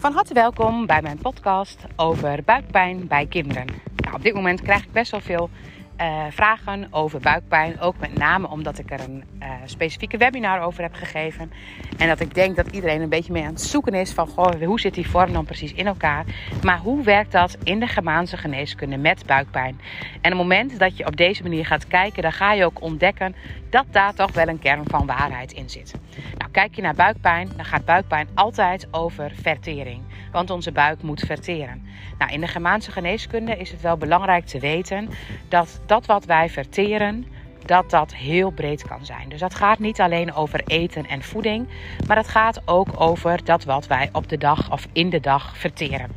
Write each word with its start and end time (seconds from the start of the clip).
Van 0.00 0.12
harte 0.12 0.34
welkom 0.34 0.86
bij 0.86 1.02
mijn 1.02 1.18
podcast 1.18 1.78
over 1.96 2.42
buikpijn 2.44 3.06
bij 3.06 3.26
kinderen. 3.26 3.66
Nou, 3.96 4.16
op 4.16 4.22
dit 4.22 4.34
moment 4.34 4.62
krijg 4.62 4.84
ik 4.84 4.92
best 4.92 5.10
wel 5.10 5.20
veel 5.20 5.50
uh, 6.00 6.24
vragen 6.30 6.86
over 6.90 7.20
buikpijn. 7.20 7.80
Ook 7.80 7.98
met 7.98 8.18
name 8.18 8.48
omdat 8.48 8.78
ik 8.78 8.90
er 8.90 9.00
een 9.00 9.24
uh, 9.42 9.52
specifieke 9.64 10.16
webinar 10.16 10.60
over 10.60 10.82
heb 10.82 10.94
gegeven. 10.94 11.52
En 11.98 12.08
dat 12.08 12.20
ik 12.20 12.34
denk 12.34 12.56
dat 12.56 12.70
iedereen 12.70 13.00
een 13.00 13.08
beetje 13.08 13.32
mee 13.32 13.42
aan 13.42 13.52
het 13.52 13.60
zoeken 13.60 13.94
is 13.94 14.12
van 14.12 14.26
goh, 14.26 14.64
hoe 14.64 14.80
zit 14.80 14.94
die 14.94 15.10
vorm 15.10 15.32
dan 15.32 15.44
precies 15.44 15.72
in 15.72 15.86
elkaar. 15.86 16.24
Maar 16.62 16.78
hoe 16.78 17.04
werkt 17.04 17.32
dat 17.32 17.56
in 17.62 17.80
de 17.80 17.86
Germaanse 17.86 18.36
geneeskunde 18.36 18.96
met 18.96 19.26
buikpijn? 19.26 19.80
En 20.20 20.32
op 20.32 20.38
het 20.38 20.48
moment 20.48 20.78
dat 20.78 20.96
je 20.96 21.06
op 21.06 21.16
deze 21.16 21.42
manier 21.42 21.66
gaat 21.66 21.86
kijken, 21.86 22.22
dan 22.22 22.32
ga 22.32 22.52
je 22.52 22.64
ook 22.64 22.82
ontdekken 22.82 23.34
dat 23.70 23.86
daar 23.90 24.14
toch 24.14 24.32
wel 24.32 24.48
een 24.48 24.58
kern 24.58 24.82
van 24.86 25.06
waarheid 25.06 25.52
in 25.52 25.70
zit. 25.70 25.94
Nou, 26.38 26.50
kijk 26.50 26.74
je 26.74 26.82
naar 26.82 26.94
buikpijn, 26.94 27.48
dan 27.56 27.64
gaat 27.64 27.84
buikpijn 27.84 28.28
altijd 28.34 28.88
over 28.90 29.32
vertering. 29.42 30.02
Want 30.32 30.50
onze 30.50 30.72
buik 30.72 31.02
moet 31.02 31.20
verteren. 31.20 31.82
Nou, 32.18 32.32
in 32.32 32.40
de 32.40 32.46
Germaanse 32.46 32.92
geneeskunde 32.92 33.56
is 33.56 33.70
het 33.70 33.80
wel 33.80 33.96
belangrijk 33.96 34.46
te 34.46 34.58
weten 34.58 35.08
dat 35.48 35.80
dat 35.86 36.06
wat 36.06 36.24
wij 36.24 36.50
verteren, 36.50 37.26
dat 37.64 37.90
dat 37.90 38.14
heel 38.14 38.50
breed 38.50 38.82
kan 38.86 39.04
zijn. 39.04 39.28
Dus 39.28 39.40
dat 39.40 39.54
gaat 39.54 39.78
niet 39.78 40.00
alleen 40.00 40.32
over 40.32 40.62
eten 40.66 41.06
en 41.06 41.22
voeding, 41.22 41.68
maar 42.06 42.16
het 42.16 42.28
gaat 42.28 42.62
ook 42.64 43.00
over 43.00 43.44
dat 43.44 43.64
wat 43.64 43.86
wij 43.86 44.08
op 44.12 44.28
de 44.28 44.38
dag 44.38 44.72
of 44.72 44.86
in 44.92 45.10
de 45.10 45.20
dag 45.20 45.58
verteren. 45.58 46.10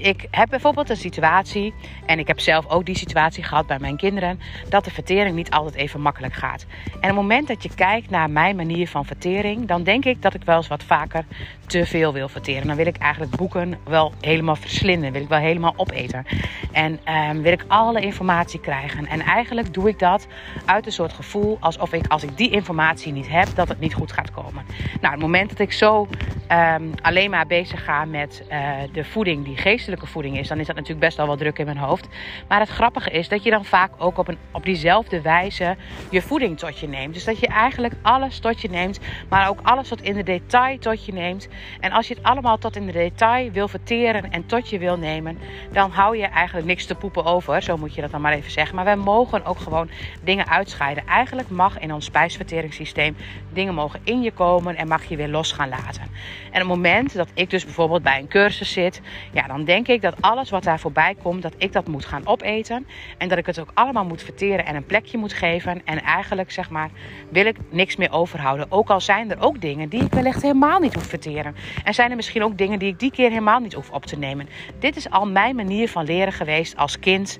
Ik 0.00 0.26
heb 0.30 0.48
bijvoorbeeld 0.48 0.90
een 0.90 0.96
situatie, 0.96 1.74
en 2.06 2.18
ik 2.18 2.26
heb 2.26 2.40
zelf 2.40 2.66
ook 2.68 2.86
die 2.86 2.96
situatie 2.96 3.44
gehad 3.44 3.66
bij 3.66 3.78
mijn 3.78 3.96
kinderen, 3.96 4.40
dat 4.68 4.84
de 4.84 4.90
vertering 4.90 5.34
niet 5.34 5.50
altijd 5.50 5.74
even 5.74 6.00
makkelijk 6.00 6.34
gaat. 6.34 6.66
En 6.84 6.96
op 6.96 7.02
het 7.02 7.14
moment 7.14 7.48
dat 7.48 7.62
je 7.62 7.74
kijkt 7.74 8.10
naar 8.10 8.30
mijn 8.30 8.56
manier 8.56 8.88
van 8.88 9.04
vertering, 9.04 9.66
dan 9.66 9.82
denk 9.82 10.04
ik 10.04 10.22
dat 10.22 10.34
ik 10.34 10.42
wel 10.44 10.56
eens 10.56 10.68
wat 10.68 10.82
vaker 10.82 11.24
te 11.66 11.86
veel 11.86 12.12
wil 12.12 12.28
verteren. 12.28 12.66
Dan 12.66 12.76
wil 12.76 12.86
ik 12.86 12.96
eigenlijk 12.96 13.36
boeken 13.36 13.78
wel 13.84 14.12
helemaal 14.20 14.56
verslinden, 14.56 15.12
wil 15.12 15.22
ik 15.22 15.28
wel 15.28 15.38
helemaal 15.38 15.74
opeten. 15.76 16.26
En 16.72 17.00
um, 17.30 17.42
wil 17.42 17.52
ik 17.52 17.64
alle 17.66 18.00
informatie 18.00 18.60
krijgen. 18.60 19.06
En 19.06 19.20
eigenlijk 19.20 19.74
doe 19.74 19.88
ik 19.88 19.98
dat 19.98 20.26
uit 20.64 20.86
een 20.86 20.92
soort 20.92 21.12
gevoel 21.12 21.56
alsof 21.60 21.92
ik, 21.92 22.06
als 22.06 22.22
ik 22.22 22.36
die 22.36 22.50
informatie 22.50 23.12
niet 23.12 23.28
heb, 23.28 23.48
dat 23.54 23.68
het 23.68 23.80
niet 23.80 23.94
goed 23.94 24.12
gaat 24.12 24.30
komen. 24.30 24.64
Nou, 25.00 25.12
het 25.12 25.22
moment 25.22 25.48
dat 25.48 25.58
ik 25.58 25.72
zo 25.72 26.08
um, 26.52 26.92
alleen 27.02 27.30
maar 27.30 27.46
bezig 27.46 27.84
ga 27.84 28.04
met 28.04 28.42
uh, 28.50 28.70
de 28.92 29.04
voeding 29.04 29.44
die 29.44 29.56
voeding 29.96 30.38
is, 30.38 30.48
dan 30.48 30.58
is 30.58 30.66
dat 30.66 30.76
natuurlijk 30.76 31.04
best 31.04 31.16
wel 31.16 31.26
wat 31.26 31.38
druk 31.38 31.58
in 31.58 31.64
mijn 31.64 31.78
hoofd. 31.78 32.08
Maar 32.48 32.60
het 32.60 32.68
grappige 32.68 33.10
is 33.10 33.28
dat 33.28 33.42
je 33.42 33.50
dan 33.50 33.64
vaak 33.64 33.90
ook 33.98 34.18
op, 34.18 34.28
een, 34.28 34.38
op 34.52 34.64
diezelfde 34.64 35.20
wijze 35.20 35.76
je 36.10 36.22
voeding 36.22 36.58
tot 36.58 36.78
je 36.78 36.88
neemt. 36.88 37.14
Dus 37.14 37.24
dat 37.24 37.40
je 37.40 37.46
eigenlijk 37.46 37.94
alles 38.02 38.38
tot 38.38 38.60
je 38.60 38.68
neemt, 38.68 39.00
maar 39.28 39.48
ook 39.48 39.60
alles 39.62 39.88
tot 39.88 40.02
in 40.02 40.14
de 40.14 40.22
detail 40.22 40.78
tot 40.78 41.04
je 41.04 41.12
neemt. 41.12 41.48
En 41.80 41.92
als 41.92 42.08
je 42.08 42.14
het 42.14 42.22
allemaal 42.22 42.58
tot 42.58 42.76
in 42.76 42.86
de 42.86 42.92
detail 42.92 43.50
wil 43.50 43.68
verteren 43.68 44.30
en 44.30 44.46
tot 44.46 44.70
je 44.70 44.78
wil 44.78 44.96
nemen, 44.96 45.38
dan 45.72 45.90
hou 45.90 46.16
je 46.16 46.26
eigenlijk 46.26 46.66
niks 46.66 46.86
te 46.86 46.94
poepen 46.94 47.24
over. 47.24 47.62
Zo 47.62 47.76
moet 47.76 47.94
je 47.94 48.00
dat 48.00 48.10
dan 48.10 48.20
maar 48.20 48.32
even 48.32 48.50
zeggen. 48.50 48.74
Maar 48.76 48.84
wij 48.84 48.96
mogen 48.96 49.44
ook 49.44 49.58
gewoon 49.58 49.90
dingen 50.22 50.48
uitscheiden. 50.48 51.06
Eigenlijk 51.06 51.48
mag 51.50 51.78
in 51.78 51.92
ons 51.92 52.04
spijsverteringssysteem 52.04 53.16
dingen 53.52 53.74
mogen 53.74 54.00
in 54.04 54.22
je 54.22 54.32
komen 54.32 54.76
en 54.76 54.88
mag 54.88 55.04
je 55.04 55.16
weer 55.16 55.28
los 55.28 55.52
gaan 55.52 55.68
laten. 55.68 56.02
En 56.50 56.62
op 56.62 56.68
het 56.68 56.76
moment 56.76 57.14
dat 57.14 57.28
ik 57.34 57.50
dus 57.50 57.64
bijvoorbeeld 57.64 58.02
bij 58.02 58.18
een 58.18 58.28
cursus 58.28 58.72
zit, 58.72 59.00
ja, 59.32 59.46
dan 59.46 59.64
denk 59.64 59.77
ik 59.86 60.02
dat 60.02 60.14
alles 60.20 60.50
wat 60.50 60.62
daar 60.62 60.80
voorbij 60.80 61.16
komt, 61.22 61.42
dat 61.42 61.54
ik 61.56 61.72
dat 61.72 61.88
moet 61.88 62.04
gaan 62.04 62.26
opeten. 62.26 62.86
En 63.18 63.28
dat 63.28 63.38
ik 63.38 63.46
het 63.46 63.60
ook 63.60 63.70
allemaal 63.74 64.04
moet 64.04 64.22
verteren 64.22 64.66
en 64.66 64.74
een 64.74 64.86
plekje 64.86 65.18
moet 65.18 65.32
geven. 65.32 65.80
En 65.84 66.02
eigenlijk, 66.02 66.50
zeg 66.50 66.70
maar, 66.70 66.90
wil 67.28 67.46
ik 67.46 67.56
niks 67.70 67.96
meer 67.96 68.12
overhouden. 68.12 68.66
Ook 68.70 68.90
al 68.90 69.00
zijn 69.00 69.30
er 69.30 69.40
ook 69.40 69.60
dingen 69.60 69.88
die 69.88 70.04
ik 70.04 70.12
wellicht 70.12 70.42
helemaal 70.42 70.80
niet 70.80 70.94
hoef 70.94 71.06
verteren. 71.06 71.54
En 71.84 71.94
zijn 71.94 72.10
er 72.10 72.16
misschien 72.16 72.42
ook 72.42 72.58
dingen 72.58 72.78
die 72.78 72.88
ik 72.88 72.98
die 72.98 73.10
keer 73.10 73.28
helemaal 73.28 73.60
niet 73.60 73.72
hoef 73.72 73.90
op 73.90 74.06
te 74.06 74.18
nemen. 74.18 74.48
Dit 74.78 74.96
is 74.96 75.10
al 75.10 75.26
mijn 75.26 75.56
manier 75.56 75.88
van 75.88 76.04
leren 76.04 76.32
geweest 76.32 76.76
als 76.76 76.98
kind 76.98 77.38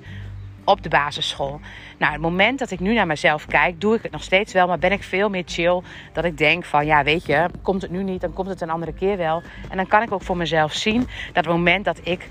op 0.69 0.83
de 0.83 0.89
basisschool. 0.89 1.59
Nou, 1.97 2.11
het 2.11 2.21
moment 2.21 2.59
dat 2.59 2.71
ik 2.71 2.79
nu 2.79 2.93
naar 2.93 3.07
mezelf 3.07 3.45
kijk, 3.45 3.81
doe 3.81 3.95
ik 3.95 4.03
het 4.03 4.11
nog 4.11 4.23
steeds 4.23 4.53
wel, 4.53 4.67
maar 4.67 4.79
ben 4.79 4.91
ik 4.91 5.03
veel 5.03 5.29
meer 5.29 5.43
chill. 5.45 5.81
Dat 6.13 6.23
ik 6.25 6.37
denk 6.37 6.65
van, 6.65 6.85
ja, 6.85 7.03
weet 7.03 7.25
je, 7.25 7.49
komt 7.61 7.81
het 7.81 7.91
nu 7.91 8.03
niet, 8.03 8.21
dan 8.21 8.33
komt 8.33 8.49
het 8.49 8.61
een 8.61 8.69
andere 8.69 8.93
keer 8.93 9.17
wel. 9.17 9.41
En 9.69 9.77
dan 9.77 9.87
kan 9.87 10.01
ik 10.01 10.11
ook 10.11 10.21
voor 10.21 10.37
mezelf 10.37 10.73
zien 10.73 11.07
dat 11.33 11.45
het 11.45 11.53
moment 11.53 11.85
dat 11.85 11.99
ik 12.03 12.29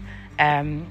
um, 0.61 0.89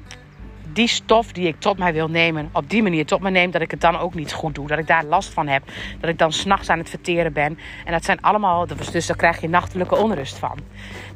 die 0.78 0.88
stof 0.88 1.32
die 1.32 1.48
ik 1.48 1.60
tot 1.60 1.78
mij 1.78 1.94
wil 1.94 2.08
nemen, 2.08 2.50
op 2.52 2.70
die 2.70 2.84
manier 2.84 3.06
tot 3.06 3.22
me 3.22 3.30
neem, 3.30 3.52
dat 3.52 3.62
ik 3.62 3.72
het 3.72 3.82
dan 3.82 3.98
ook 3.98 4.14
niet 4.14 4.34
goed 4.34 4.56
doe. 4.56 4.68
Dat 4.68 4.78
ik 4.78 4.88
daar 4.88 5.04
last 5.04 5.34
van 5.34 5.48
heb. 5.48 5.64
Dat 6.00 6.10
ik 6.10 6.18
dan 6.18 6.32
s'nachts 6.32 6.70
aan 6.70 6.78
het 6.78 6.90
verteren 6.90 7.34
ben. 7.34 7.60
En 7.86 7.92
dat 7.92 8.06
zijn 8.06 8.22
allemaal, 8.22 8.68
dus 8.92 9.08
daar 9.08 9.18
krijg 9.18 9.42
je 9.42 9.50
nachtelijke 9.50 9.96
onrust 9.96 10.38
van. 10.38 10.58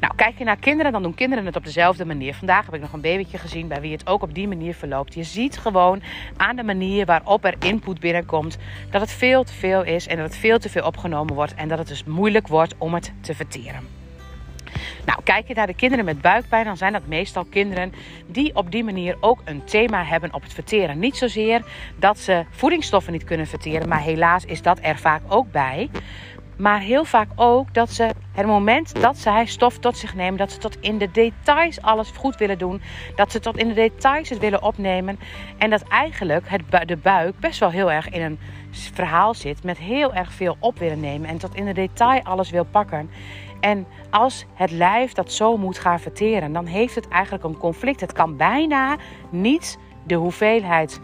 Nou, 0.00 0.14
kijk 0.14 0.38
je 0.38 0.44
naar 0.44 0.56
kinderen, 0.56 0.92
dan 0.92 1.02
doen 1.02 1.14
kinderen 1.14 1.46
het 1.46 1.56
op 1.56 1.64
dezelfde 1.64 2.04
manier. 2.04 2.34
Vandaag 2.34 2.64
heb 2.64 2.74
ik 2.74 2.80
nog 2.80 2.92
een 2.92 3.00
babytje 3.00 3.38
gezien 3.38 3.68
bij 3.68 3.80
wie 3.80 3.92
het 3.92 4.06
ook 4.06 4.22
op 4.22 4.34
die 4.34 4.48
manier 4.48 4.74
verloopt. 4.74 5.14
Je 5.14 5.22
ziet 5.24 5.58
gewoon 5.58 6.02
aan 6.36 6.56
de 6.56 6.64
manier 6.64 7.06
waarop 7.06 7.44
er 7.44 7.54
input 7.58 8.00
binnenkomt, 8.00 8.58
dat 8.90 9.00
het 9.00 9.12
veel 9.12 9.44
te 9.44 9.52
veel 9.52 9.84
is 9.84 10.06
en 10.06 10.16
dat 10.16 10.26
het 10.26 10.36
veel 10.36 10.58
te 10.58 10.68
veel 10.68 10.86
opgenomen 10.86 11.34
wordt. 11.34 11.54
En 11.54 11.68
dat 11.68 11.78
het 11.78 11.88
dus 11.88 12.04
moeilijk 12.04 12.48
wordt 12.48 12.74
om 12.78 12.94
het 12.94 13.12
te 13.20 13.34
verteren. 13.34 14.01
Nou, 15.04 15.20
kijk 15.24 15.48
je 15.48 15.54
naar 15.54 15.66
de 15.66 15.74
kinderen 15.74 16.04
met 16.04 16.20
buikpijn, 16.20 16.64
dan 16.64 16.76
zijn 16.76 16.92
dat 16.92 17.06
meestal 17.06 17.44
kinderen 17.44 17.92
die 18.26 18.54
op 18.56 18.70
die 18.70 18.84
manier 18.84 19.16
ook 19.20 19.40
een 19.44 19.64
thema 19.64 20.04
hebben 20.04 20.34
op 20.34 20.42
het 20.42 20.54
verteren. 20.54 20.98
Niet 20.98 21.16
zozeer 21.16 21.64
dat 21.96 22.18
ze 22.18 22.44
voedingsstoffen 22.50 23.12
niet 23.12 23.24
kunnen 23.24 23.46
verteren, 23.46 23.88
maar 23.88 24.00
helaas 24.00 24.44
is 24.44 24.62
dat 24.62 24.78
er 24.82 24.98
vaak 24.98 25.22
ook 25.28 25.52
bij. 25.52 25.90
Maar 26.62 26.80
heel 26.80 27.04
vaak 27.04 27.28
ook 27.36 27.74
dat 27.74 27.90
ze 27.90 28.10
het 28.32 28.46
moment 28.46 29.00
dat 29.00 29.18
zij 29.18 29.46
stof 29.46 29.78
tot 29.78 29.96
zich 29.96 30.14
nemen, 30.14 30.38
dat 30.38 30.52
ze 30.52 30.58
tot 30.58 30.76
in 30.80 30.98
de 30.98 31.10
details 31.10 31.80
alles 31.80 32.10
goed 32.10 32.36
willen 32.36 32.58
doen. 32.58 32.82
Dat 33.16 33.32
ze 33.32 33.40
tot 33.40 33.56
in 33.56 33.68
de 33.68 33.74
details 33.74 34.28
het 34.28 34.38
willen 34.38 34.62
opnemen. 34.62 35.18
En 35.58 35.70
dat 35.70 35.82
eigenlijk 35.82 36.48
het, 36.48 36.88
de 36.88 36.96
buik 36.96 37.38
best 37.38 37.60
wel 37.60 37.70
heel 37.70 37.90
erg 37.90 38.08
in 38.08 38.22
een 38.22 38.38
verhaal 38.70 39.34
zit 39.34 39.64
met 39.64 39.78
heel 39.78 40.14
erg 40.14 40.32
veel 40.32 40.56
op 40.58 40.78
willen 40.78 41.00
nemen. 41.00 41.28
En 41.28 41.38
tot 41.38 41.54
in 41.54 41.64
de 41.64 41.72
detail 41.72 42.22
alles 42.22 42.50
wil 42.50 42.64
pakken. 42.64 43.10
En 43.60 43.86
als 44.10 44.46
het 44.54 44.70
lijf 44.70 45.12
dat 45.12 45.32
zo 45.32 45.56
moet 45.56 45.78
gaan 45.78 46.00
verteren, 46.00 46.52
dan 46.52 46.66
heeft 46.66 46.94
het 46.94 47.08
eigenlijk 47.08 47.44
een 47.44 47.58
conflict. 47.58 48.00
Het 48.00 48.12
kan 48.12 48.36
bijna 48.36 48.96
niet 49.30 49.78
de 50.06 50.14
hoeveelheid 50.14 51.00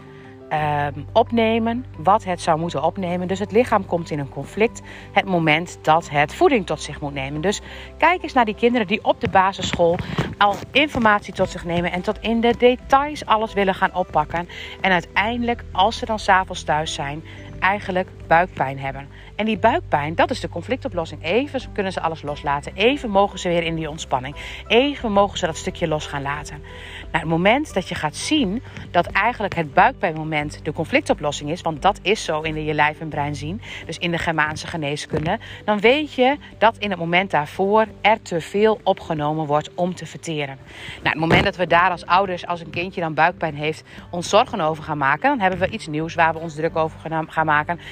uh, 0.49 0.87
opnemen 1.13 1.85
wat 1.97 2.23
het 2.23 2.41
zou 2.41 2.59
moeten 2.59 2.83
opnemen. 2.83 3.27
Dus 3.27 3.39
het 3.39 3.51
lichaam 3.51 3.85
komt 3.85 4.11
in 4.11 4.19
een 4.19 4.29
conflict 4.29 4.81
het 5.11 5.25
moment 5.25 5.79
dat 5.81 6.09
het 6.09 6.33
voeding 6.33 6.65
tot 6.65 6.81
zich 6.81 7.01
moet 7.01 7.13
nemen. 7.13 7.41
Dus 7.41 7.61
kijk 7.97 8.23
eens 8.23 8.33
naar 8.33 8.45
die 8.45 8.55
kinderen 8.55 8.87
die 8.87 9.03
op 9.03 9.21
de 9.21 9.29
basisschool 9.29 9.97
al 10.37 10.55
informatie 10.71 11.33
tot 11.33 11.49
zich 11.49 11.65
nemen 11.65 11.91
en 11.91 12.01
tot 12.01 12.19
in 12.19 12.41
de 12.41 12.53
details 12.57 13.25
alles 13.25 13.53
willen 13.53 13.75
gaan 13.75 13.95
oppakken. 13.95 14.49
En 14.81 14.91
uiteindelijk, 14.91 15.63
als 15.71 15.97
ze 15.97 16.05
dan 16.05 16.19
s'avonds 16.19 16.63
thuis 16.63 16.93
zijn, 16.93 17.23
eigenlijk 17.59 18.09
buikpijn 18.27 18.79
hebben. 18.79 19.07
En 19.35 19.45
die 19.45 19.57
buikpijn, 19.57 20.15
dat 20.15 20.29
is 20.29 20.39
de 20.39 20.49
conflictoplossing. 20.49 21.23
Even 21.23 21.61
kunnen 21.73 21.91
ze 21.91 22.01
alles 22.01 22.21
loslaten. 22.21 22.71
Even 22.75 23.09
mogen 23.09 23.39
ze 23.39 23.49
weer 23.49 23.63
in 23.63 23.75
die 23.75 23.89
ontspanning. 23.89 24.35
Even 24.67 25.11
mogen 25.11 25.37
ze 25.37 25.45
dat 25.45 25.57
stukje 25.57 25.87
los 25.87 26.05
gaan 26.05 26.21
laten. 26.21 26.57
Nou, 27.01 27.17
het 27.17 27.23
moment 27.23 27.73
dat 27.73 27.87
je 27.87 27.95
gaat 27.95 28.15
zien 28.15 28.61
dat 28.91 29.05
eigenlijk 29.05 29.55
het 29.55 29.73
buikpijnmoment 29.73 30.59
de 30.63 30.73
conflictoplossing 30.73 31.49
is, 31.49 31.61
want 31.61 31.81
dat 31.81 31.99
is 32.01 32.23
zo 32.23 32.41
in 32.41 32.53
de 32.53 32.63
je 32.63 32.73
lijf 32.73 32.99
en 32.99 33.09
brein 33.09 33.35
zien, 33.35 33.61
dus 33.85 33.97
in 33.97 34.11
de 34.11 34.17
Germaanse 34.17 34.67
geneeskunde, 34.67 35.39
dan 35.65 35.79
weet 35.79 36.13
je 36.13 36.37
dat 36.57 36.77
in 36.77 36.89
het 36.89 36.99
moment 36.99 37.31
daarvoor 37.31 37.85
er 38.01 38.21
te 38.21 38.41
veel 38.41 38.79
opgenomen 38.83 39.45
wordt 39.45 39.73
om 39.73 39.95
te 39.95 40.05
verteren. 40.05 40.57
Nou, 40.95 41.09
het 41.09 41.19
moment 41.19 41.43
dat 41.43 41.55
we 41.55 41.67
daar 41.67 41.91
als 41.91 42.05
ouders, 42.05 42.47
als 42.47 42.59
een 42.59 42.69
kindje 42.69 43.01
dan 43.01 43.13
buikpijn 43.13 43.55
heeft, 43.55 43.83
ons 44.09 44.29
zorgen 44.29 44.61
over 44.61 44.83
gaan 44.83 44.97
maken, 44.97 45.29
dan 45.29 45.39
hebben 45.39 45.59
we 45.59 45.69
iets 45.69 45.87
nieuws 45.87 46.15
waar 46.15 46.33
we 46.33 46.39
ons 46.39 46.55
druk 46.55 46.75
over 46.75 46.99
gaan 46.99 47.11
maken. 47.45 47.48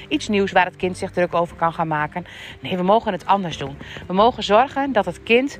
Iets 0.07 0.27
nieuws 0.27 0.51
waar 0.51 0.65
het 0.65 0.75
kind 0.75 0.97
zich 0.97 1.11
druk 1.11 1.33
over 1.33 1.55
kan 1.55 1.73
gaan 1.73 1.87
maken. 1.87 2.25
Nee, 2.59 2.77
we 2.77 2.83
mogen 2.83 3.11
het 3.11 3.25
anders 3.25 3.57
doen. 3.57 3.77
We 4.07 4.13
mogen 4.13 4.43
zorgen 4.43 4.91
dat 4.91 5.05
het 5.05 5.23
kind 5.23 5.59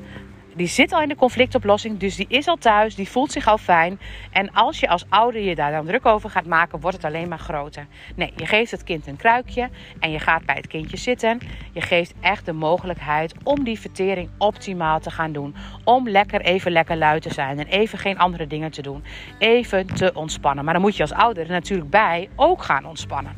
die 0.57 0.67
zit 0.67 0.93
al 0.93 1.01
in 1.01 1.09
de 1.09 1.15
conflictoplossing, 1.15 1.97
dus 1.97 2.15
die 2.15 2.25
is 2.29 2.47
al 2.47 2.55
thuis, 2.55 2.95
die 2.95 3.09
voelt 3.09 3.31
zich 3.31 3.47
al 3.47 3.57
fijn. 3.57 3.99
En 4.31 4.53
als 4.53 4.79
je 4.79 4.89
als 4.89 5.05
ouder 5.09 5.41
je 5.41 5.55
daar 5.55 5.71
dan 5.71 5.85
druk 5.85 6.05
over 6.05 6.29
gaat 6.29 6.45
maken, 6.45 6.79
wordt 6.79 6.95
het 6.95 7.05
alleen 7.05 7.27
maar 7.27 7.39
groter. 7.39 7.87
Nee, 8.15 8.33
je 8.35 8.45
geeft 8.45 8.71
het 8.71 8.83
kind 8.83 9.07
een 9.07 9.15
kruikje 9.15 9.69
en 9.99 10.11
je 10.11 10.19
gaat 10.19 10.45
bij 10.45 10.55
het 10.55 10.67
kindje 10.67 10.97
zitten. 10.97 11.39
Je 11.73 11.81
geeft 11.81 12.13
echt 12.21 12.45
de 12.45 12.53
mogelijkheid 12.53 13.33
om 13.43 13.63
die 13.63 13.79
vertering 13.79 14.29
optimaal 14.37 14.99
te 14.99 15.11
gaan 15.11 15.31
doen. 15.31 15.55
Om 15.83 16.09
lekker 16.09 16.41
even 16.41 16.71
lekker 16.71 16.97
luid 16.97 17.21
te 17.21 17.33
zijn 17.33 17.59
en 17.59 17.67
even 17.67 17.97
geen 17.97 18.17
andere 18.17 18.47
dingen 18.47 18.71
te 18.71 18.81
doen. 18.81 19.03
Even 19.37 19.85
te 19.87 20.11
ontspannen. 20.13 20.63
Maar 20.63 20.73
dan 20.73 20.83
moet 20.83 20.95
je 20.95 21.01
als 21.01 21.13
ouder 21.13 21.43
er 21.43 21.49
natuurlijk 21.49 21.89
bij 21.89 22.29
ook 22.35 22.63
gaan 22.63 22.85
ontspannen. 22.85 23.35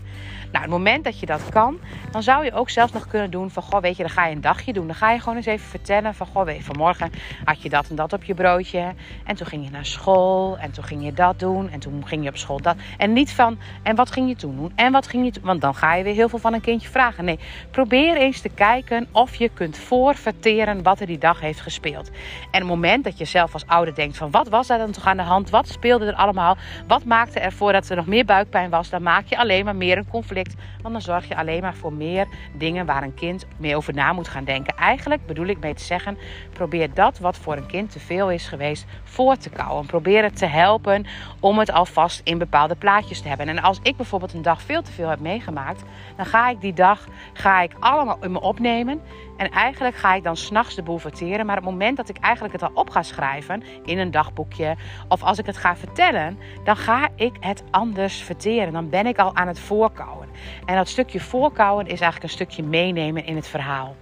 Nou, 0.52 0.64
het 0.64 0.74
moment 0.74 1.04
dat 1.04 1.20
je 1.20 1.26
dat 1.26 1.50
kan, 1.50 1.80
dan 2.12 2.24
zou 2.24 2.46
je 2.46 2.54
ook 2.54 2.70
zelfs 2.70 2.94
nog 2.94 3.08
kunnen 3.08 3.32
doen 3.32 3.50
van, 3.50 3.64
goh, 3.64 3.82
weet 3.82 3.98
je, 3.98 4.04
dan 4.04 4.12
ga 4.12 4.26
je 4.26 4.36
een 4.36 4.42
dagje 4.42 4.74
doen. 4.74 4.88
Dan 4.88 4.96
ga 4.96 5.12
je 5.12 5.20
gewoon 5.20 5.36
eens 5.36 5.46
even 5.46 5.70
vertellen 5.70 6.16
van, 6.16 6.28
goh, 6.28 6.46
weet 6.46 6.58
je, 6.58 6.64
vanmorgen 6.64 7.12
had 7.44 7.62
je 7.62 7.70
dat 7.70 7.90
en 7.90 7.96
dat 7.96 8.14
op 8.14 8.24
je 8.24 8.34
broodje. 8.34 8.94
En 9.26 9.36
toen 9.36 9.48
ging 9.48 9.64
je 9.64 9.72
naar 9.72 9.86
school 9.86 10.58
en 10.58 10.72
toen 10.72 10.84
ging 10.84 11.04
je 11.04 11.14
dat 11.14 11.40
doen 11.40 11.70
en 11.70 11.80
toen 11.80 12.08
ging 12.08 12.24
je 12.24 12.30
op 12.30 12.38
school 12.38 12.62
dat. 12.62 12.76
En 12.98 13.14
niet 13.14 13.32
van, 13.32 13.60
en 13.84 13.96
wat 13.96 14.12
ging 14.12 14.30
je 14.30 14.36
toen 14.36 14.56
doen? 14.56 14.72
En 14.76 14.92
wat 14.92 15.08
ging 15.08 15.26
je 15.26 15.32
toen? 15.32 15.44
Want 15.44 15.62
dan 15.62 15.76
ga 15.76 15.96
je 15.96 16.04
weer 16.04 16.14
heel 16.14 16.30
veel 16.30 16.40
van 16.40 16.54
een 16.54 16.62
kindje 16.62 16.90
vragen. 16.90 17.26
Nee, 17.26 17.40
probeer 17.72 18.18
eens 18.18 18.42
te 18.42 18.50
kijken 18.50 19.08
of 19.12 19.36
je 19.36 19.50
kunt 19.54 19.78
voorverteren 19.78 20.84
wat 20.84 21.00
er 21.00 21.08
die 21.08 21.18
dag 21.18 21.40
heeft 21.40 21.62
gespeeld. 21.62 22.10
En 22.52 22.60
het 22.60 22.70
moment 22.70 23.04
dat 23.04 23.18
je 23.18 23.26
zelf 23.26 23.54
als 23.54 23.68
ouder 23.68 23.96
denkt 23.96 24.18
van, 24.18 24.32
wat 24.32 24.50
was 24.50 24.70
er 24.70 24.78
dan 24.78 24.92
toch 24.92 25.06
aan 25.06 25.18
de 25.18 25.24
hand? 25.24 25.50
Wat 25.50 25.68
speelde 25.68 26.06
er 26.06 26.16
allemaal? 26.16 26.58
Wat 26.88 27.04
maakte 27.04 27.40
ervoor 27.40 27.72
dat 27.72 27.90
er 27.90 27.96
nog 27.96 28.06
meer 28.06 28.26
buikpijn 28.26 28.70
was? 28.70 28.90
Dan 28.90 29.04
maak 29.04 29.26
je 29.26 29.38
alleen 29.38 29.66
maar 29.66 29.76
meer 29.76 29.98
een 29.98 30.08
conflict. 30.08 30.39
Want 30.82 30.94
dan 30.94 31.02
zorg 31.02 31.28
je 31.28 31.36
alleen 31.36 31.62
maar 31.62 31.76
voor 31.76 31.94
meer 31.94 32.28
dingen 32.54 32.86
waar 32.86 33.04
een 33.04 33.14
kind 33.14 33.46
mee 33.58 33.76
over 33.76 33.94
na 33.94 34.14
moet 34.14 34.28
gaan 34.28 34.44
denken. 34.44 34.76
Eigenlijk 34.76 35.26
bedoel 35.26 35.46
ik 35.46 35.60
mee 35.60 35.74
te 35.74 35.84
zeggen, 35.84 36.18
probeer 36.54 36.94
dat 36.94 37.20
wat 37.20 37.38
voor 37.38 37.58
een 37.58 37.66
kind 37.66 37.92
te 37.92 38.00
veel 38.00 38.32
is 38.32 38.48
geweest 38.48 38.86
voor 39.04 39.38
te 39.38 39.50
kouwen. 39.50 39.86
Probeer 39.86 40.24
het 40.24 40.38
te 40.38 40.46
helpen 40.46 41.06
om 41.40 41.60
het 41.60 41.72
alvast 41.72 42.22
in 42.24 42.38
bepaalde 42.38 42.76
plaatjes 42.76 43.22
te 43.22 43.28
hebben. 43.28 43.48
En 43.48 43.62
als 43.62 43.80
ik 43.84 43.96
bijvoorbeeld 43.96 44.34
een 44.34 44.42
dag 44.42 44.62
veel 44.62 44.82
te 44.82 44.92
veel 44.92 45.10
heb 45.10 45.20
meegemaakt, 45.20 45.84
dan 46.16 46.26
ga 46.26 46.50
ik 46.50 46.62
die 46.62 46.74
dag 46.74 47.08
ga 47.34 47.62
ik 47.62 47.72
allemaal 47.80 48.18
in 48.22 48.32
me 48.32 48.42
opnemen. 48.42 49.02
En 49.40 49.52
eigenlijk 49.52 49.96
ga 49.96 50.14
ik 50.14 50.24
dan 50.24 50.38
s'nachts 50.38 50.76
de 50.76 50.84
boel 50.84 50.98
verteren. 50.98 51.46
Maar 51.46 51.58
op 51.58 51.64
het 51.64 51.72
moment 51.72 51.98
dat 51.98 52.10
ik 52.10 52.18
eigenlijk 52.18 52.54
het 52.54 52.64
al 52.64 52.72
op 52.74 52.90
ga 52.90 53.04
schrijven 53.04 53.64
in 53.86 53.98
een 53.98 54.12
dagboekje. 54.12 54.76
Of 55.08 55.24
als 55.24 55.38
ik 55.38 55.46
het 55.46 55.58
ga 55.58 55.76
vertellen, 55.76 56.38
dan 56.64 56.76
ga 56.76 57.10
ik 57.16 57.36
het 57.40 57.64
anders 57.72 58.22
verteren. 58.22 58.74
Dan 58.74 58.90
ben 58.90 59.06
ik 59.06 59.18
al 59.18 59.36
aan 59.36 59.48
het 59.48 59.60
voorkouwen. 59.60 60.28
En 60.66 60.76
dat 60.76 60.88
stukje 60.88 61.20
voorkouwen 61.20 61.86
is 61.86 62.02
eigenlijk 62.02 62.24
een 62.24 62.30
stukje 62.30 62.64
meenemen 62.64 63.26
in 63.26 63.36
het 63.36 63.48
verhaal. 63.48 63.96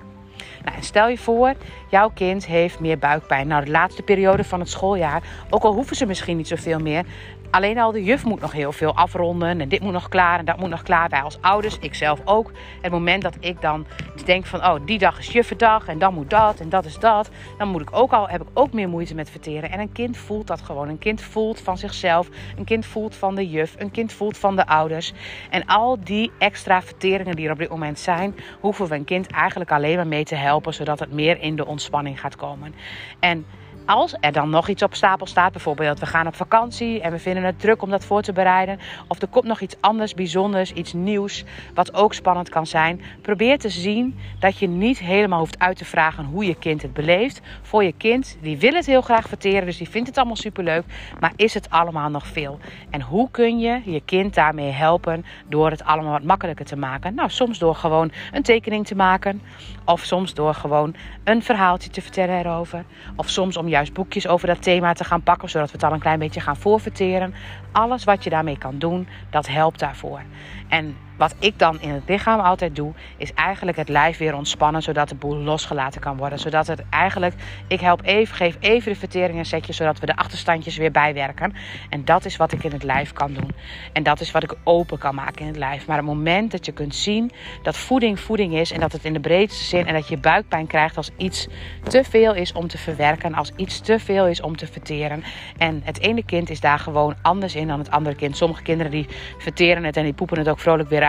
Nou, 0.63 0.77
stel 0.81 1.07
je 1.07 1.17
voor, 1.17 1.53
jouw 1.89 2.09
kind 2.09 2.45
heeft 2.45 2.79
meer 2.79 2.97
buikpijn. 2.97 3.47
Nou, 3.47 3.65
de 3.65 3.71
laatste 3.71 4.01
periode 4.01 4.43
van 4.43 4.59
het 4.59 4.69
schooljaar, 4.69 5.23
ook 5.49 5.63
al 5.63 5.73
hoeven 5.73 5.95
ze 5.95 6.05
misschien 6.05 6.37
niet 6.37 6.47
zoveel 6.47 6.79
meer, 6.79 7.05
Alleen 7.51 7.77
al 7.77 7.91
de 7.91 8.03
juf 8.03 8.25
moet 8.25 8.41
nog 8.41 8.51
heel 8.51 8.71
veel 8.71 8.95
afronden. 8.95 9.61
En 9.61 9.69
dit 9.69 9.81
moet 9.81 9.93
nog 9.93 10.09
klaar 10.09 10.39
en 10.39 10.45
dat 10.45 10.57
moet 10.57 10.69
nog 10.69 10.83
klaar. 10.83 11.09
Wij 11.09 11.21
als 11.21 11.37
ouders, 11.41 11.77
ik 11.79 11.93
zelf 11.93 12.19
ook. 12.25 12.51
Het 12.81 12.91
moment 12.91 13.21
dat 13.21 13.37
ik 13.39 13.61
dan 13.61 13.85
denk 14.25 14.45
van, 14.45 14.65
oh, 14.65 14.75
die 14.85 14.97
dag 14.97 15.19
is 15.19 15.27
juffendag. 15.27 15.87
En 15.87 15.99
dan 15.99 16.13
moet 16.13 16.29
dat 16.29 16.59
en 16.59 16.69
dat 16.69 16.85
is 16.85 16.99
dat. 16.99 17.29
Dan 17.57 17.67
moet 17.67 17.81
ik 17.81 17.89
ook 17.91 18.11
al, 18.11 18.29
heb 18.29 18.41
ik 18.41 18.47
ook 18.53 18.73
meer 18.73 18.89
moeite 18.89 19.15
met 19.15 19.29
verteren. 19.29 19.71
En 19.71 19.79
een 19.79 19.91
kind 19.91 20.17
voelt 20.17 20.47
dat 20.47 20.61
gewoon. 20.61 20.89
Een 20.89 20.97
kind 20.97 21.21
voelt 21.21 21.61
van 21.61 21.77
zichzelf. 21.77 22.29
Een 22.57 22.65
kind 22.65 22.85
voelt 22.85 23.15
van 23.15 23.35
de 23.35 23.49
juf. 23.49 23.75
Een 23.77 23.91
kind 23.91 24.13
voelt 24.13 24.37
van 24.37 24.55
de 24.55 24.67
ouders. 24.67 25.13
En 25.49 25.65
al 25.65 25.97
die 26.03 26.31
extra 26.37 26.81
verteringen 26.81 27.35
die 27.35 27.45
er 27.45 27.51
op 27.51 27.59
dit 27.59 27.69
moment 27.69 27.99
zijn, 27.99 28.35
hoeven 28.59 28.87
we 28.87 28.95
een 28.95 29.05
kind 29.05 29.27
eigenlijk 29.27 29.71
alleen 29.71 29.95
maar 29.95 30.07
mee 30.07 30.23
te 30.23 30.35
helpen. 30.35 30.73
Zodat 30.73 30.99
het 30.99 31.11
meer 31.11 31.41
in 31.41 31.55
de 31.55 31.65
ontspanning 31.65 32.19
gaat 32.19 32.35
komen. 32.35 32.75
En 33.19 33.45
als 33.87 34.15
er 34.19 34.31
dan 34.31 34.49
nog 34.49 34.67
iets 34.67 34.83
op 34.83 34.95
stapel 34.95 35.25
staat, 35.25 35.51
bijvoorbeeld 35.51 35.99
we 35.99 36.05
gaan 36.05 36.27
op 36.27 36.35
vakantie 36.35 37.01
en 37.01 37.11
we 37.11 37.19
vinden 37.19 37.36
het 37.43 37.59
druk 37.59 37.81
om 37.81 37.89
dat 37.89 38.05
voor 38.05 38.21
te 38.21 38.33
bereiden, 38.33 38.79
of 39.07 39.21
er 39.21 39.27
komt 39.27 39.45
nog 39.45 39.61
iets 39.61 39.75
anders 39.79 40.13
bijzonders, 40.13 40.73
iets 40.73 40.93
nieuws, 40.93 41.43
wat 41.73 41.93
ook 41.93 42.13
spannend 42.13 42.49
kan 42.49 42.67
zijn, 42.67 43.01
probeer 43.21 43.57
te 43.59 43.69
zien 43.69 44.19
dat 44.39 44.57
je 44.57 44.67
niet 44.67 44.99
helemaal 44.99 45.39
hoeft 45.39 45.59
uit 45.59 45.77
te 45.77 45.85
vragen 45.85 46.25
hoe 46.25 46.45
je 46.45 46.55
kind 46.55 46.81
het 46.81 46.93
beleeft. 46.93 47.41
Voor 47.61 47.83
je 47.83 47.93
kind, 47.97 48.37
die 48.41 48.57
wil 48.57 48.73
het 48.73 48.85
heel 48.85 49.01
graag 49.01 49.27
verteren, 49.27 49.65
dus 49.65 49.77
die 49.77 49.89
vindt 49.89 50.07
het 50.07 50.17
allemaal 50.17 50.35
superleuk, 50.35 50.83
maar 51.19 51.33
is 51.35 51.53
het 51.53 51.69
allemaal 51.69 52.09
nog 52.09 52.27
veel? 52.27 52.59
En 52.89 53.01
hoe 53.01 53.31
kun 53.31 53.59
je 53.59 53.81
je 53.85 54.01
kind 54.05 54.33
daarmee 54.33 54.71
helpen 54.71 55.25
door 55.47 55.69
het 55.69 55.83
allemaal 55.83 56.11
wat 56.11 56.23
makkelijker 56.23 56.65
te 56.65 56.77
maken? 56.77 57.15
Nou, 57.15 57.29
soms 57.29 57.59
door 57.59 57.75
gewoon 57.75 58.11
een 58.31 58.43
tekening 58.43 58.85
te 58.85 58.95
maken, 58.95 59.41
of 59.85 60.03
soms 60.03 60.33
door 60.33 60.53
gewoon 60.53 60.95
een 61.23 61.43
verhaaltje 61.43 61.89
te 61.89 62.01
vertellen 62.01 62.39
erover, 62.39 62.85
of 63.15 63.29
soms 63.29 63.57
om 63.57 63.67
juist 63.67 63.93
boekjes 63.93 64.27
over 64.27 64.47
dat 64.47 64.61
thema 64.61 64.93
te 64.93 65.03
gaan 65.03 65.23
pakken, 65.23 65.49
zodat 65.49 65.71
we 65.71 65.73
het 65.75 65.83
al 65.83 65.93
een 65.93 65.99
klein 65.99 66.19
beetje 66.19 66.39
gaan 66.39 66.57
voorverteren. 66.57 67.26
Alles 67.71 68.03
wat 68.03 68.23
je 68.23 68.29
daarmee 68.29 68.57
kan 68.57 68.79
doen, 68.79 69.07
dat 69.29 69.47
helpt 69.47 69.79
daarvoor. 69.79 70.21
En 70.67 70.97
wat 71.17 71.35
ik 71.39 71.59
dan 71.59 71.81
in 71.81 71.89
het 71.89 72.03
lichaam 72.07 72.39
altijd 72.39 72.75
doe, 72.75 72.93
is 73.17 73.33
eigenlijk 73.33 73.77
het 73.77 73.89
lijf 73.89 74.17
weer 74.17 74.35
ontspannen, 74.35 74.81
zodat 74.81 75.09
de 75.09 75.15
boel 75.15 75.35
losgelaten 75.35 76.01
kan 76.01 76.17
worden. 76.17 76.39
Zodat 76.39 76.67
het 76.67 76.83
eigenlijk, 76.89 77.33
ik 77.67 77.79
help 77.79 78.01
even, 78.03 78.35
geef 78.35 78.57
even 78.59 78.91
de 78.91 78.99
vertering 78.99 79.39
een 79.39 79.45
setje, 79.45 79.73
zodat 79.73 79.99
we 79.99 80.05
de 80.05 80.15
achterstandjes 80.15 80.77
weer 80.77 80.91
bijwerken. 80.91 81.53
En 81.89 82.05
dat 82.05 82.25
is 82.25 82.37
wat 82.37 82.51
ik 82.51 82.63
in 82.63 82.71
het 82.71 82.83
lijf 82.83 83.13
kan 83.13 83.33
doen. 83.33 83.51
En 83.93 84.03
dat 84.03 84.19
is 84.19 84.31
wat 84.31 84.43
ik 84.43 84.55
open 84.63 84.97
kan 84.97 85.15
maken 85.15 85.41
in 85.41 85.47
het 85.47 85.57
lijf. 85.57 85.87
Maar 85.87 85.97
het 85.97 86.05
moment 86.05 86.51
dat 86.51 86.65
je 86.65 86.71
kunt 86.71 86.95
zien 86.95 87.31
dat 87.63 87.77
voeding 87.77 88.19
voeding 88.19 88.55
is 88.55 88.71
en 88.71 88.79
dat 88.79 88.91
het 88.91 89.05
in 89.05 89.13
de 89.13 89.19
breedste 89.19 89.63
zin 89.63 89.87
en 89.87 89.93
dat 89.93 90.07
je 90.07 90.17
buikpijn 90.17 90.67
krijgt 90.67 90.97
als 90.97 91.11
iets 91.17 91.47
te 91.83 92.03
veel 92.03 92.35
is 92.35 92.51
om 92.51 92.67
te 92.67 92.77
verwerken, 92.77 93.33
als 93.33 93.51
iets 93.55 93.79
te 93.79 93.99
veel 93.99 94.27
is 94.27 94.41
om 94.41 94.57
te 94.57 94.67
verteren. 94.67 95.23
En 95.57 95.81
het 95.83 95.99
ene 95.99 96.25
kind 96.25 96.49
is 96.49 96.59
daar 96.59 96.79
gewoon 96.79 97.15
anders 97.21 97.55
in 97.55 97.67
dan 97.67 97.79
het 97.79 97.91
andere 97.91 98.15
kind. 98.15 98.37
Sommige 98.37 98.61
kinderen 98.61 98.91
die 98.91 99.07
verteren 99.37 99.83
het 99.83 99.97
en 99.97 100.03
die 100.03 100.13
poepen 100.13 100.37
het 100.37 100.49
ook 100.49 100.59
vrolijk 100.59 100.89
weer 100.89 101.03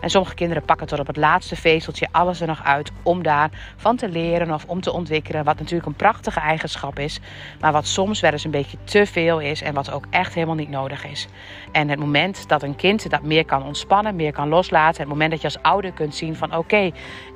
En 0.00 0.10
sommige 0.10 0.34
kinderen 0.34 0.64
pakken 0.64 0.86
tot 0.86 0.98
op 0.98 1.06
het 1.06 1.16
laatste 1.16 1.56
vezeltje 1.56 2.08
alles 2.10 2.40
er 2.40 2.46
nog 2.46 2.64
uit 2.64 2.90
om 3.02 3.22
daarvan 3.22 3.96
te 3.96 4.08
leren 4.08 4.54
of 4.54 4.64
om 4.66 4.80
te 4.80 4.92
ontwikkelen. 4.92 5.44
Wat 5.44 5.58
natuurlijk 5.58 5.86
een 5.86 5.94
prachtige 5.94 6.40
eigenschap 6.40 6.98
is, 6.98 7.20
maar 7.60 7.72
wat 7.72 7.86
soms 7.86 8.20
wel 8.20 8.32
eens 8.32 8.44
een 8.44 8.50
beetje 8.50 8.76
te 8.84 9.06
veel 9.06 9.40
is 9.40 9.62
en 9.62 9.74
wat 9.74 9.90
ook 9.90 10.04
echt 10.10 10.34
helemaal 10.34 10.54
niet 10.54 10.70
nodig 10.70 11.06
is. 11.06 11.26
En 11.72 11.88
het 11.88 11.98
moment 11.98 12.48
dat 12.48 12.62
een 12.62 12.76
kind 12.76 13.10
dat 13.10 13.22
meer 13.22 13.44
kan 13.44 13.64
ontspannen, 13.64 14.16
meer 14.16 14.32
kan 14.32 14.48
loslaten, 14.48 15.00
het 15.00 15.10
moment 15.10 15.30
dat 15.30 15.40
je 15.40 15.46
als 15.46 15.62
ouder 15.62 15.92
kunt 15.92 16.14
zien 16.14 16.36
van 16.36 16.56
oké, 16.56 16.90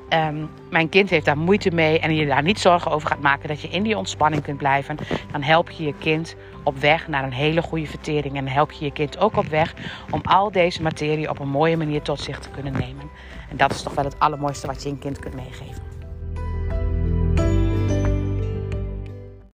Ehm, 0.09 0.45
mijn 0.69 0.89
kind 0.89 1.09
heeft 1.09 1.25
daar 1.25 1.37
moeite 1.37 1.71
mee 1.71 1.99
en 1.99 2.15
je 2.15 2.25
daar 2.25 2.43
niet 2.43 2.59
zorgen 2.59 2.91
over 2.91 3.07
gaat 3.07 3.21
maken 3.21 3.47
dat 3.47 3.61
je 3.61 3.67
in 3.67 3.83
die 3.83 3.97
ontspanning 3.97 4.43
kunt 4.43 4.57
blijven, 4.57 4.97
dan 5.31 5.41
help 5.41 5.69
je 5.69 5.83
je 5.83 5.93
kind 5.99 6.35
op 6.63 6.77
weg 6.77 7.07
naar 7.07 7.23
een 7.23 7.33
hele 7.33 7.61
goede 7.61 7.87
vertering. 7.87 8.35
En 8.35 8.47
help 8.47 8.71
je 8.71 8.85
je 8.85 8.91
kind 8.91 9.17
ook 9.17 9.37
op 9.37 9.45
weg 9.45 9.73
om 10.11 10.21
al 10.23 10.51
deze 10.51 10.81
materie 10.81 11.29
op 11.29 11.39
een 11.39 11.49
mooie 11.49 11.77
manier 11.77 12.01
tot 12.01 12.19
zich 12.19 12.39
te 12.39 12.49
kunnen 12.49 12.73
nemen. 12.73 13.09
En 13.49 13.57
dat 13.57 13.71
is 13.71 13.81
toch 13.81 13.93
wel 13.93 14.05
het 14.05 14.19
allermooiste 14.19 14.67
wat 14.67 14.83
je 14.83 14.89
een 14.89 14.99
kind 14.99 15.19
kunt 15.19 15.35
meegeven. 15.35 15.96